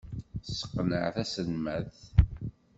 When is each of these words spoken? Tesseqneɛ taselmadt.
Tesseqneɛ 0.43 1.05
taselmadt. 1.15 1.97